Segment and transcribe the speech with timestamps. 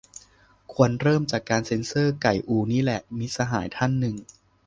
[0.73, 4.15] ควรเริ่มจากการเซ็นเซอร์ไก่อูนี่แหละ- มิตรสหายท่านหนึ่ง